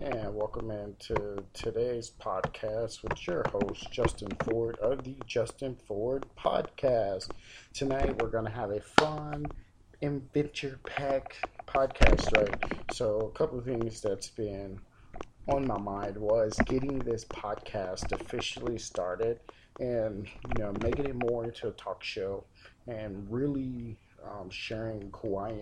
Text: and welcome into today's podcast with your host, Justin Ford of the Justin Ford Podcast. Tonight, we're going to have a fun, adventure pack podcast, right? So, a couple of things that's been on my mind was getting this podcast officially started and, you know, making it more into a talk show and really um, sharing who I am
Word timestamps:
and 0.00 0.34
welcome 0.34 0.70
into 0.70 1.44
today's 1.52 2.10
podcast 2.18 3.02
with 3.02 3.26
your 3.26 3.44
host, 3.50 3.92
Justin 3.92 4.30
Ford 4.44 4.78
of 4.78 5.04
the 5.04 5.14
Justin 5.26 5.76
Ford 5.86 6.24
Podcast. 6.38 7.28
Tonight, 7.74 8.22
we're 8.22 8.30
going 8.30 8.46
to 8.46 8.50
have 8.50 8.70
a 8.70 8.80
fun, 8.80 9.44
adventure 10.00 10.80
pack 10.86 11.36
podcast, 11.66 12.34
right? 12.34 12.80
So, 12.94 13.18
a 13.18 13.38
couple 13.38 13.58
of 13.58 13.66
things 13.66 14.00
that's 14.00 14.30
been 14.30 14.80
on 15.46 15.66
my 15.66 15.78
mind 15.78 16.16
was 16.16 16.54
getting 16.64 17.00
this 17.00 17.26
podcast 17.26 18.10
officially 18.18 18.78
started 18.78 19.38
and, 19.80 20.26
you 20.56 20.62
know, 20.62 20.72
making 20.80 21.06
it 21.06 21.16
more 21.30 21.44
into 21.44 21.68
a 21.68 21.72
talk 21.72 22.02
show 22.02 22.44
and 22.86 23.30
really 23.30 23.98
um, 24.24 24.48
sharing 24.48 25.12
who 25.16 25.36
I 25.36 25.50
am 25.50 25.60